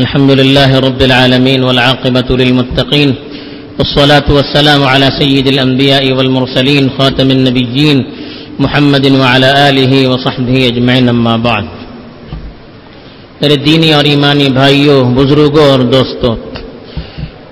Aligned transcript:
الحمد 0.00 0.30
لله 0.30 0.70
رب 0.80 1.00
العالمين 1.02 1.64
والعاقبة 1.64 2.28
للمتقين 2.40 3.10
والصلاة 3.78 4.28
والسلام 4.36 4.84
على 4.84 5.08
سيد 5.20 5.46
الأنبياء 5.46 6.12
والمرسلين 6.12 6.90
خاتم 6.98 7.30
النبيين 7.30 7.98
محمد 8.58 9.06
وعلى 9.12 9.68
آله 9.68 9.92
وصحبه 10.08 10.56
أجمعين 10.66 11.08
أما 11.08 11.36
بعد. 11.36 11.64
میرے 13.40 13.56
دینی 13.56 13.92
اور 13.92 14.04
ایمانی 14.04 14.48
بھائیوں 14.48 14.98
بزرگوں 15.14 15.70
اور 15.70 15.80
دوستوں، 15.96 16.34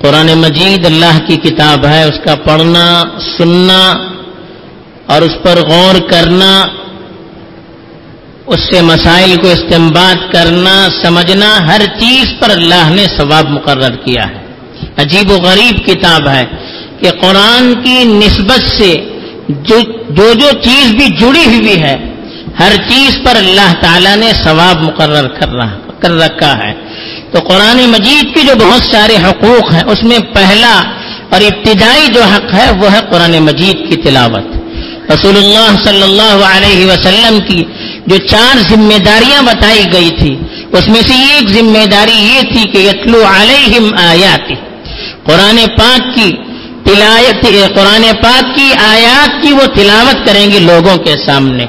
قرآن 0.03 0.29
مجید 0.39 0.87
اللہ 0.87 1.19
کی 1.27 1.37
کتاب 1.37 1.87
ہے، 1.87 2.03
اس 2.05 2.19
کا 2.25 2.35
پڑھنا، 2.35 2.87
سننا 3.37 3.83
اور 5.13 5.23
اس 5.23 5.37
پر 5.43 5.57
غور 5.71 6.01
کرنا 6.11 6.53
اس 8.51 8.61
سے 8.61 8.81
مسائل 8.81 9.37
کو 9.37 9.49
استعمال 9.49 10.17
کرنا 10.33 10.89
سمجھنا 11.03 11.59
ہر 11.69 11.81
چیز 12.01 12.27
پر 12.41 12.51
اللہ 12.51 12.91
نے 12.91 13.07
ثواب 13.17 13.51
مقرر 13.51 13.97
کیا 13.97 14.23
ہے۔ 14.23 14.47
عجیب 14.97 15.31
و 15.31 15.37
غریب 15.37 15.87
کتاب 15.87 16.29
ہے 16.29 16.45
کہ 17.01 17.11
قرآن 17.11 17.75
کی 17.85 18.05
نسبت 18.05 18.61
سے 18.79 18.95
جو 19.49 19.79
جو, 20.11 20.33
جو 20.33 20.51
چیز 20.63 20.95
بھی 20.95 21.09
جڑی 21.09 21.47
ہوئی 21.47 21.83
ہے 21.83 21.97
ہر 22.61 22.73
چیز 22.89 23.19
پر 23.25 23.37
اللہ 23.37 23.73
تعالیٰ 23.81 24.17
نے 24.17 24.33
ثواب 24.45 24.83
مقرر 24.83 25.29
کر 25.29 25.49
رہا 25.49 25.79
کر 26.01 26.11
رکھا 26.11 26.59
ہے۔ 26.59 26.73
تو 27.33 27.41
قرآن 27.41 27.77
مجید 27.77 28.35
کے 28.35 28.43
جو 28.43 28.55
بہت 28.59 28.83
سارے 28.83 29.17
حقوق 29.17 29.75
ہیں 29.75 29.83
اس 29.83 30.03
میں 30.03 30.19
پہلا 30.19 30.83
اور 31.31 31.41
ابتدائی 31.41 32.07
جو 32.15 32.23
حق 32.23 32.55
ہے 32.55 32.71
وہ 32.71 32.93
ہے 32.93 32.99
قرآن 33.11 33.39
مجید 33.39 33.91
کی 33.91 33.97
تلاوت۔ 33.97 34.57
رسول 35.13 35.37
اللہ 35.37 35.85
صلی 35.85 36.03
اللہ 36.03 36.45
علیہ 36.57 36.87
وسلم 36.87 37.39
کی 37.39 37.63
جو 38.07 38.17
چار 38.17 38.59
ذمہ 38.59 38.99
داریاں 38.99 39.43
بتائی 39.43 39.85
گئی 39.93 40.11
تھی، 40.11 40.37
اس 40.73 40.89
میں 40.89 41.01
سے 41.07 41.15
ایک 41.15 41.49
ذمہ 41.49 41.87
داری 41.87 42.17
یہ 42.17 42.41
تھی 42.53 42.71
کہ 42.71 42.79
یتلو 42.79 43.23
علیہم 43.27 43.91
آیات 43.99 44.49
قرآن 45.25 45.57
پاک 45.79 46.15
کی 46.15 46.33
تلایت، 46.85 47.47
قرآن 47.75 48.03
پاک 48.23 48.57
کی 48.57 48.73
آیات 48.87 49.43
کی 49.43 49.53
وہ 49.53 49.67
تلاوت 49.67 50.27
کریں 50.27 50.51
گے 50.51 50.59
لوگوں 50.59 50.97
کے 50.97 51.15
سامنے۔ 51.27 51.67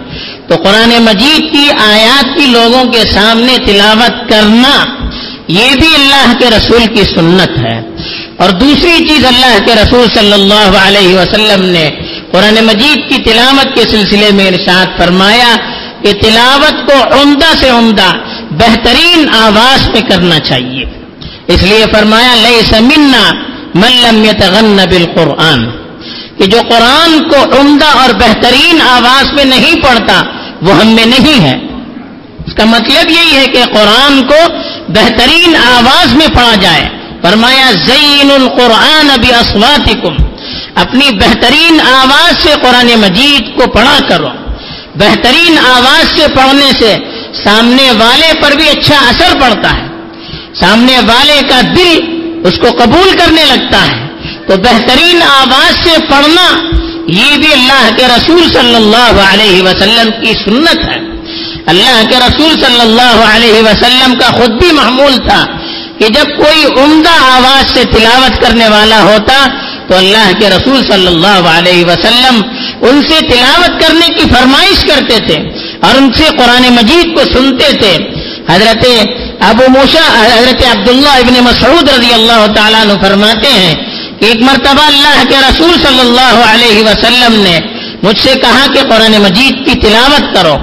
تو 0.48 0.56
قرآن 0.56 0.90
مجید 0.90 1.54
کی 1.54 1.72
آیات 1.80 2.38
کی 2.38 2.46
لوگوں 2.46 2.92
کے 2.92 3.00
سامنے 3.00 3.58
تلاوت 3.66 4.30
کرنا، 4.30 4.86
یہ 5.48 5.76
بھی 5.76 5.88
اللہ 5.96 6.34
کے 6.40 6.46
رسول 6.58 6.86
کی 6.96 7.04
سنت 7.04 7.58
ہے۔ 7.58 7.92
اور 8.38 8.50
دوسری 8.50 9.08
چیز 9.08 9.26
اللہ 9.26 9.66
کے 9.66 9.76
رسول 9.76 10.08
صلی 10.14 10.34
اللہ 10.34 10.78
علیہ 10.82 11.18
وسلم 11.18 11.66
نے 11.66 11.90
قرآن 12.32 12.66
مجید 12.66 13.10
کی 13.10 13.22
تلاوت 13.22 13.76
کے 13.76 13.82
سلسلے 13.82 14.30
میں 14.34 14.48
ارشاد 14.48 14.86
فرمایا 14.98 15.56
کہ 16.04 16.14
تلاوت 16.14 16.92
کو 16.92 17.22
عمدہ 17.22 17.58
سے 17.58 17.70
عمدہ 17.70 18.12
بہترین 18.52 19.30
آواز 19.30 19.90
میں 19.90 20.02
کرنا 20.02 20.40
چاہیے۔ 20.40 20.86
اس 21.48 21.64
لیے 21.64 21.86
فرمایا 21.94 22.36
لئی 22.36 22.62
سمنا 22.70 23.32
ملم 23.76 24.24
یتغن 24.24 24.76
بالقرآن۔ 24.90 25.66
کہ 26.38 26.46
جو 26.46 26.60
قرآن 26.70 27.30
کو 27.30 27.60
عمدہ 27.60 27.86
اور 27.86 28.10
بہترین 28.10 28.82
آواز 28.82 29.34
میں 29.34 29.46
نہیں 29.46 29.76
پڑھتا، 29.76 30.24
وہ 30.62 30.74
ہم 30.74 30.88
میں 30.88 31.06
نہیں 31.06 31.42
ہے۔ 31.42 31.60
اس 32.48 32.54
کا 32.54 32.66
مطلب 32.66 33.12
یہی 33.12 33.38
ہے 33.38 33.46
کہ 33.46 33.64
قرآن 33.74 34.28
کو 34.28 34.48
بہترین 34.88 35.56
آواز 35.56 36.16
میں 36.16 36.28
پڑھا 36.28 36.56
جائے۔ 36.62 36.90
فرمایا 37.22 37.72
زین 37.72 38.32
القرآن 38.32 39.10
ابھی 39.10 39.34
اسواتکم 39.34 40.16
اپنی 40.76 41.10
بہترین 41.12 41.82
آواز 41.82 42.44
سے 42.44 42.54
قرآن 42.62 42.88
مجید 43.00 43.58
کو 43.58 43.72
پڑھا 43.72 44.00
کرو۔ 44.10 44.28
بہترین 44.96 45.58
آواز 45.58 46.16
سے 46.16 46.28
پڑھنے 46.36 46.72
سے 46.80 46.96
سامنے 47.44 47.92
والے 47.92 48.34
پر 48.42 48.52
بھی 48.52 48.70
اچھا 48.70 48.96
اثر 48.96 49.40
پڑتا 49.40 49.78
ہے۔ 49.78 49.88
سامنے 50.60 50.98
والے 51.00 51.42
کا 51.50 51.62
دل 51.62 52.00
اس 52.44 52.58
کو 52.58 52.68
قبول 52.84 53.18
کرنے 53.18 53.46
لگتا 53.46 53.92
ہے۔ 53.92 54.08
تو 54.48 54.58
بہترین 54.58 55.22
آواز 55.22 55.84
سے 55.84 55.98
پڑھنا 56.10 56.60
یہ 57.08 57.38
بھی 57.38 57.54
اللہ 57.54 57.90
کے 57.98 58.08
رسول 58.08 58.50
صلی 58.54 58.76
اللہ 58.76 59.22
علیہ 59.34 59.62
وسلم 59.62 60.10
کی 60.22 60.34
سنت 60.34 60.90
ہے۔ 60.90 61.00
اللہ 61.66 62.02
کے 62.10 62.16
رسول 62.18 62.60
صلی 62.60 62.80
اللہ 62.80 63.24
علیہ 63.36 63.62
وسلم 63.62 64.14
کا 64.14 64.28
خود 64.32 64.50
بھی 64.50 64.72
معمول 64.72 65.18
تھا 65.28 65.46
کہ 66.00 66.08
جب 66.08 66.38
کوئی 66.38 66.66
عمدہ 66.66 67.24
آواز 67.24 67.74
سے 67.74 67.84
تلاوت 67.84 68.42
کرنے 68.42 68.68
والا 68.68 69.02
ہوتا 69.02 69.46
تو 69.88 69.98
اللہ 69.98 70.32
کے 70.40 70.50
رسول 70.50 70.84
صلی 70.86 71.08
اللہ 71.08 71.50
علیہ 71.50 71.86
وسلم 71.86 72.42
ان 72.82 73.02
سے 73.02 73.20
تلاوت 73.22 73.82
کرنے 73.82 74.08
کی 74.08 74.30
فرمائش 74.36 74.71
کرتے 74.96 75.20
تھے 75.20 75.36
اور 75.82 75.96
ان 75.96 76.14
سے 76.14 76.24
قرآن 76.24 76.74
مجید 76.74 77.14
کو 77.14 77.34
سنتے 77.34 77.74
تھے۔ 77.74 77.98
حضرت 78.50 78.86
ابو 79.40 79.64
موشا 79.70 80.26
حضرت 80.36 80.78
عبداللہ 80.78 81.10
ابن 81.10 81.44
مسعود 81.44 81.90
رضی 81.90 82.14
اللہ 82.14 82.46
تعالیٰ 82.56 82.86
نے 82.86 82.94
فرماتے 83.02 83.48
ہیں 83.48 83.76
کہ 84.20 84.26
ایک 84.26 84.42
مرتبہ 84.42 84.82
اللہ 84.82 85.24
کے 85.30 85.36
رسول 85.50 85.72
صلی 85.82 86.00
اللہ 86.00 86.44
علیہ 86.46 86.84
وسلم 86.84 87.34
نے 87.34 87.60
مجھ 88.04 88.20
سے 88.20 88.34
کہا 88.42 88.66
کہ 88.74 88.80
قرآن 88.82 89.12
مجید 89.12 89.66
کی 89.66 89.80
تلاوت 89.80 90.36
کرو۔ 90.36 90.58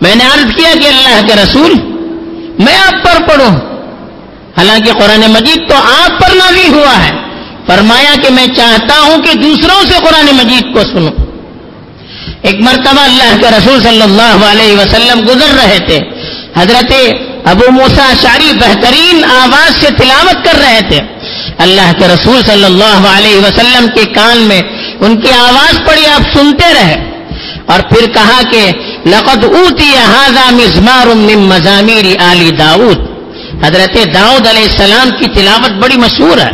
میں 0.00 0.14
نے 0.14 0.24
عرض 0.24 0.54
کیا 0.56 0.72
کہ 0.80 0.86
اللہ 0.86 1.26
کے 1.26 1.34
رسول، 1.34 1.72
میں 2.58 2.78
آپ 2.78 3.04
پر 3.04 3.28
پڑھوں۔ 3.28 3.56
حالانکہ 4.56 4.92
قرآن 4.92 5.20
مجید 5.20 5.68
تو 5.68 5.74
آپ 5.74 6.20
پر 6.20 6.36
نازی 6.36 6.68
ہوا 6.68 7.04
ہے۔ 7.04 7.10
فرمایا 7.66 8.14
کہ 8.22 8.30
میں 8.30 8.46
چاہتا 8.46 9.00
ہوں 9.00 9.18
کہ 9.18 9.38
دوسروں 9.38 9.84
سے 9.84 9.94
قرآن 10.04 10.36
مجید 10.36 10.74
کو 10.74 10.80
سنوں۔ 10.80 11.21
ایک 12.42 12.60
مرتبہ 12.60 13.00
اللہ 13.00 13.36
کے 13.40 13.46
رسول 13.46 13.82
صلی 13.82 14.02
اللہ 14.02 14.44
علیہ 14.50 14.76
وسلم 14.76 15.20
گزر 15.28 15.54
رہے 15.54 15.78
تھے۔ 15.78 16.00
حضرت 16.56 16.92
ابو 17.44 17.70
موسا 17.70 18.12
شاری 18.22 18.52
بہترین 18.52 19.24
آواز 19.24 19.76
سے 19.80 19.86
تلاوت 19.98 20.44
کر 20.44 20.58
رہے 20.58 20.80
تھے۔ 20.88 21.00
اللہ 21.58 21.92
کے 21.98 22.08
رسول 22.08 22.42
صلی 22.42 22.64
اللہ 22.64 23.08
علیہ 23.16 23.36
وسلم 23.36 23.86
کے 23.94 24.04
کان 24.04 24.38
میں 24.38 24.62
ان 25.00 25.20
کی 25.20 25.32
آواز 25.32 25.80
پڑی، 25.86 26.06
آپ 26.06 26.38
سنتے 26.38 26.74
رہے۔ 26.74 27.10
اور 27.66 27.80
پھر 27.80 28.06
کہا 28.12 28.42
کہ 28.50 28.70
لقد 29.06 29.44
اوتی 29.44 29.94
مزمار 30.50 31.06
من 31.06 31.38
مضامیر 31.38 32.04
علی 32.30 32.50
داؤد۔ 32.50 32.98
حضرت 33.64 34.14
داؤد 34.14 34.46
علیہ 34.46 34.62
السلام 34.62 35.10
کی 35.10 35.26
تلاوت 35.26 35.70
بڑی 35.70 35.96
مشہور 35.96 36.38
ہے۔ 36.38 36.50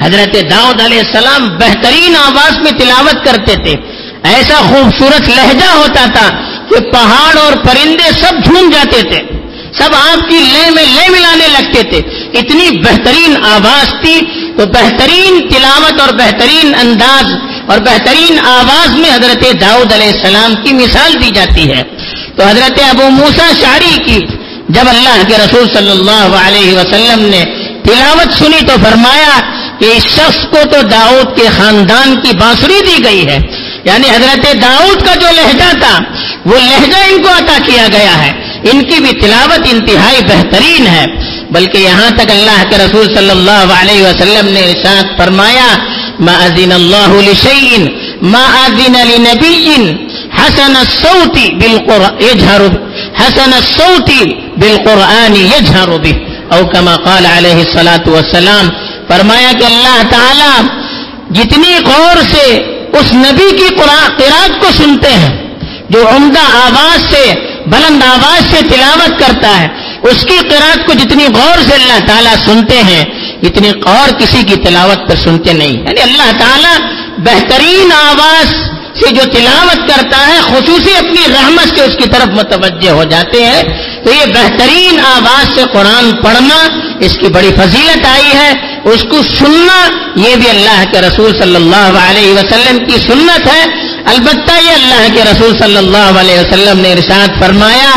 حضرت 0.00 0.36
داؤد 0.50 0.80
علیہ 0.80 0.98
السلام 0.98 1.48
بہترین 1.48 2.16
آواز 2.16 2.56
میں 2.58 2.72
تلاوت 2.72 3.24
کرتے 3.24 3.54
تھے۔ 3.54 3.89
ایسا 4.22 4.54
خوبصورت 4.54 5.28
لہجہ 5.28 5.72
ہوتا 5.72 6.06
تھا 6.14 6.28
کہ 6.68 6.90
پہاڑ 6.90 7.38
اور 7.38 7.52
پرندے 7.52 8.10
سب 8.20 8.44
جھوم 8.44 8.70
جاتے 8.70 9.02
تھے، 9.02 9.22
سب 9.78 9.94
آپ 9.94 10.28
کی 10.30 10.36
لے 10.36 10.70
میں 10.70 10.84
لے 10.84 11.08
ملانے 11.08 11.48
لگتے 11.48 11.82
تھے۔ 11.82 11.98
اتنی 12.38 12.78
بہترین 12.78 13.36
آواز 13.44 14.00
تھی 14.00 14.20
تو 14.56 14.66
بہترین 14.66 15.48
تلاوت 15.48 16.00
اور 16.00 16.08
بہترین 16.08 16.74
انداز 16.74 17.32
اور 17.66 17.78
بہترین 17.78 18.38
آواز 18.38 18.98
میں 18.98 19.10
حضرت 19.10 19.60
داؤد 19.60 19.92
علیہ 19.92 20.12
السلام 20.12 20.54
کی 20.54 20.72
مثال 20.72 21.12
دی 21.22 21.30
جاتی 21.34 21.72
ہے۔ 21.72 21.82
تو 22.36 22.42
حضرت 22.42 22.80
ابو 22.90 23.10
موسا 23.10 23.50
شاعری 23.60 24.02
کی، 24.04 24.26
جب 24.68 24.88
اللہ 24.88 25.22
کے 25.28 25.36
رسول 25.38 25.68
صلی 25.72 25.90
اللہ 25.90 26.36
علیہ 26.46 26.76
وسلم 26.76 27.24
نے 27.24 27.44
تلاوت 27.84 28.32
سنی 28.38 28.60
تو 28.66 28.74
فرمایا 28.84 29.40
کہ 29.78 29.84
اس 29.84 30.02
شخص 30.02 30.46
کو 30.50 30.58
تو 30.72 30.82
داؤد 30.82 31.36
کے 31.36 31.48
خاندان 31.58 32.20
کی 32.20 32.36
بانسری 32.36 32.80
دی 32.86 33.04
گئی 33.04 33.26
ہے۔ 33.26 33.38
یعنی 33.84 34.10
حضرت 34.10 34.62
داؤد 34.62 35.06
کا 35.06 35.14
جو 35.14 35.26
لہجہ 35.30 35.80
تھا، 35.80 35.98
وہ 36.46 36.58
لہجہ 36.58 36.96
ان 37.10 37.22
کو 37.22 37.28
عطا 37.28 37.58
کیا 37.66 37.86
گیا 37.92 38.24
ہے۔ 38.24 38.32
ان 38.72 38.84
کی 38.84 39.00
بھی 39.00 39.12
تلاوت 39.20 39.66
انتہائی 39.70 40.20
بہترین 40.24 40.86
ہے۔ 40.86 41.06
بلکہ 41.50 41.78
یہاں 41.78 42.10
تک 42.10 42.30
اللہ 42.30 42.62
کے 42.70 42.76
رسول 42.76 43.14
صلی 43.14 43.30
اللہ 43.30 43.72
علیہ 43.80 44.02
وسلم 44.02 44.48
نے 44.48 44.60
ارشاد 44.60 45.18
فرمایا، 45.18 45.76
ما 46.20 46.32
اذن 46.32 46.72
اللہ 46.72 47.30
لشیء 47.30 47.86
ما 48.22 48.44
اذن 48.64 48.96
لنبی 49.08 49.74
حسن 50.38 50.76
الصوت 50.76 51.38
بالقرآن 51.60 52.22
يجهر 52.22 52.62
حسن 53.20 53.52
الصوت 53.52 54.10
بالقرآن 54.56 55.36
يجهر 55.36 55.90
به 55.98 56.14
او 56.54 56.66
كما 56.66 56.96
قال 56.96 57.26
علیہ 57.26 57.58
الصلاة 57.66 58.04
والسلام، 58.06 58.68
فرمایا 59.08 59.52
کہ 59.58 59.64
اللہ 59.64 60.02
تعالی 60.10 60.68
جتنی 61.30 61.74
غور 61.86 62.22
سے 62.30 62.46
اس 62.92 63.12
نبی 63.12 63.56
کی 63.56 63.74
قرآن 63.74 64.52
کو 64.60 64.66
سنتے 64.76 65.10
ہیں، 65.12 65.54
جو 65.90 66.08
عمدہ 66.08 66.56
آواز 66.56 67.14
سے، 67.14 67.34
بلند 67.66 68.02
آواز 68.02 68.50
سے 68.50 68.62
تلاوت 68.68 69.20
کرتا 69.20 69.60
ہے۔ 69.60 69.68
اس 70.02 70.24
کی 70.24 70.38
قرآن 70.38 70.86
کو 70.86 70.92
جتنی 70.92 71.24
غور 71.24 71.58
سے 71.68 71.74
اللہ 71.74 72.06
تعالیٰ 72.06 72.34
سنتے 72.44 72.82
ہیں، 72.82 73.04
اتنی 73.42 73.70
غور 73.70 74.18
کسی 74.18 74.42
کی 74.42 74.56
تلاوت 74.56 75.08
پر 75.08 75.14
سنتے 75.16 75.52
نہیں۔ 75.52 75.72
یعنی 75.72 76.00
اللہ 76.00 76.32
تعالیٰ 76.38 76.76
بہترین 77.18 77.92
آواز 77.92 78.54
سے 79.00 79.14
جو 79.14 79.22
تلاوت 79.32 79.88
کرتا 79.88 80.26
ہے، 80.26 80.38
خصوصی 80.40 80.96
اپنی 80.96 81.20
رحمت 81.28 81.78
سے 81.78 81.84
اس 81.84 81.96
کی 81.96 82.08
طرف 82.08 82.28
متوجہ 82.28 82.90
ہو 82.90 83.04
جاتے 83.04 83.44
ہیں۔ 83.44 83.62
تو 84.04 84.10
یہ 84.10 84.24
بہترین 84.26 85.00
آواز 85.00 85.54
سے 85.54 85.62
قرآن 85.72 86.10
پڑھنا 86.22 86.68
اس 87.00 87.16
کی 87.16 87.28
بڑی 87.28 87.50
فضیلت 87.56 88.06
آئی 88.06 88.32
ہے، 88.34 88.52
اس 88.84 89.02
کو 89.10 89.22
سننا 89.22 89.88
یہ 90.16 90.36
بھی 90.36 90.48
اللہ 90.50 90.84
کے 90.92 91.00
رسول 91.00 91.32
صلی 91.38 91.56
اللہ 91.56 91.98
علیہ 92.10 92.32
وسلم 92.32 92.84
کی 92.84 92.98
سنت 92.98 93.46
ہے۔ 93.46 93.64
البتہ 94.06 94.52
یہ 94.62 94.70
اللہ 94.70 95.06
کے 95.14 95.24
رسول 95.24 95.58
صلی 95.58 95.76
اللہ 95.76 96.20
علیہ 96.20 96.38
وسلم 96.40 96.80
نے 96.80 96.92
ارشاد 96.92 97.40
فرمایا 97.40 97.90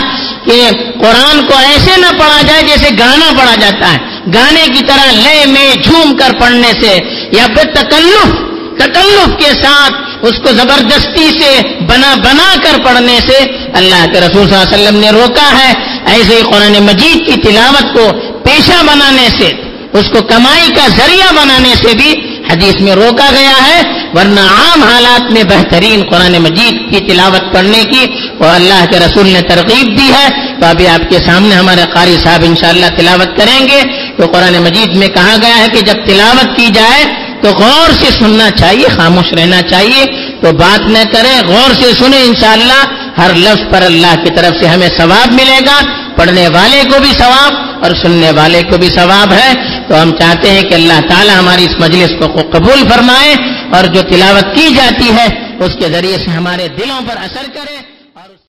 کہ 0.46 0.70
قرآن 1.02 1.46
کو 1.46 1.58
ایسے 1.58 1.92
نہ 1.98 2.12
پڑھا 2.20 2.42
جائے 2.42 2.62
جیسے 2.62 2.90
گانا 3.00 3.32
پڑھا 3.38 3.56
جاتا 3.56 3.94
ہے۔ 3.94 3.98
گانے 4.34 4.66
کی 4.74 4.84
طرح 4.86 5.12
لے، 5.12 5.46
میں، 5.46 5.76
جھوم 5.84 6.18
کر 6.18 6.32
پڑھنے 6.40 6.72
سے 6.82 7.00
یا 7.32 7.46
پھر 7.48 7.72
تکلف 7.74 8.42
تکلف 8.78 9.30
کے 9.40 9.52
ساتھ 9.62 9.94
اس 10.26 10.38
کو 10.38 10.52
زبردستی 10.52 11.28
سے 11.40 11.62
بنا 11.86 12.14
بنا 12.16 12.54
کر 12.64 12.78
پڑھنے 12.84 13.20
سے 13.28 13.38
اللہ 13.74 14.06
کے 14.14 14.20
رسول 14.20 14.48
صلی 14.48 14.56
اللہ 14.56 14.74
علیہ 14.74 14.88
وسلم 14.88 15.00
نے 15.00 15.10
روکا 15.10 15.50
ہے۔ 15.60 15.74
ایسے 16.06 16.36
ہی 16.36 16.42
قرآن 16.42 16.84
مجید 16.84 17.26
کی 17.26 17.42
تلاوت 17.42 17.94
کو 17.94 18.12
پیشہ 18.44 18.84
بنانے 18.84 19.30
سے، 19.38 19.52
اس 19.94 20.10
کو 20.10 20.22
کمائی 20.22 20.70
کا 20.70 20.88
ذریعہ 20.88 21.34
بنانے 21.34 21.76
سے 21.76 21.94
بھی 21.98 22.14
حدیث 22.52 22.82
میں 22.82 22.94
روکا 22.94 23.30
گیا 23.32 23.68
ہے۔ 23.68 23.82
ورنہ 24.14 24.40
عام 24.40 24.84
حالات 24.84 25.32
میں 25.32 25.44
بہترین 25.44 26.04
قرآن 26.10 26.32
مجید 26.32 26.94
کی 26.94 27.00
تلاوت 27.00 27.54
پڑھنے 27.54 27.84
کی 27.84 28.06
وہ 28.40 28.46
اللہ 28.46 28.86
کے 28.92 29.00
رسول 29.00 29.28
نے 29.28 29.42
ترغیب 29.42 29.98
دی 29.98 30.12
ہے۔ 30.14 30.30
تو 30.62 30.66
ابھی 30.66 30.88
آپ 30.88 31.10
کے 31.10 31.20
سامنے 31.20 31.56
ہمارے 31.56 31.82
قاری 31.94 32.18
صاحب 32.24 32.42
انشاءاللہ 32.44 32.86
تلاوت 32.98 33.38
کریں 33.38 33.68
گے۔ 33.68 33.82
تو 34.18 34.26
قرآن 34.26 34.54
مجید 34.54 34.98
میں 34.98 35.08
کہا 35.08 35.36
گیا 35.42 35.58
ہے 35.58 35.68
کہ 35.74 35.82
جب 35.82 35.96
تلاوت 36.06 36.58
کی 36.58 36.68
جائے 36.74 37.06
تو 37.42 37.50
غور 37.50 37.92
سے 38.00 38.12
سننا 38.20 38.50
چاہیے، 38.52 38.88
خاموش 38.88 39.34
رہنا 39.34 39.62
چاہیے۔ 39.62 40.06
تو 40.42 40.52
بات 40.52 40.90
نہ 40.90 41.00
کریں، 41.12 41.42
غور 41.48 41.74
سے 41.74 41.94
سنیں 41.94 42.24
انشاءاللہ۔ 42.24 43.03
ہر 43.18 43.34
لفظ 43.34 43.72
پر 43.72 43.82
اللہ 43.82 44.16
کی 44.16 44.30
طرف 44.36 44.60
سے 44.60 44.68
ہمیں 44.68 44.90
ثواب 44.98 45.32
ملے 45.34 45.60
گا۔ 45.66 45.82
پڑھنے 46.16 46.48
والے 46.48 46.84
کو 46.90 47.00
بھی 47.00 47.12
ثواب 47.14 47.54
اور 47.84 47.92
سننے 48.02 48.32
والے 48.32 48.62
کو 48.62 48.78
بھی 48.78 48.90
ثواب 48.90 49.34
ہے۔ 49.34 49.54
تو 49.88 50.02
ہم 50.02 50.12
چاہتے 50.12 50.52
ہیں 50.52 50.62
کہ 50.62 50.74
اللہ 50.74 51.00
تعالی 51.10 51.32
ہماری 51.32 51.66
اس 51.66 51.80
مجلس 51.80 52.12
کو 52.20 52.42
قبول 52.42 52.84
فرمائے 52.90 53.36
اور 53.74 53.84
جو 53.84 54.02
تلاوت 54.02 54.56
کی 54.56 54.74
جاتی 54.76 55.10
ہے، 55.12 55.26
اس 55.60 55.76
کے 55.80 55.90
ذریعے 55.90 56.18
سے 56.18 56.32
ہمارے 56.32 56.68
دلوں 56.68 57.02
پر 57.08 57.18
اثر 57.18 57.50
کرے۔ 57.54 57.93